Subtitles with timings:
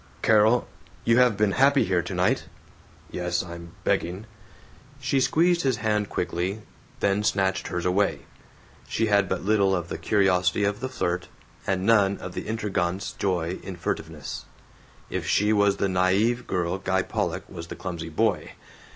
[0.23, 0.67] "Carol!
[1.05, 2.45] You have been happy here tonight?
[3.11, 3.43] (Yes.
[3.43, 4.25] I'm begging!)"
[4.99, 6.63] She squeezed his hand quickly,
[7.01, 8.21] then snatched hers away.
[8.87, 11.27] She had but little of the curiosity of the flirt,
[11.67, 14.45] and none of the intrigante's joy in furtiveness.
[15.11, 18.53] If she was the naive girl, Guy Pollock was the clumsy boy.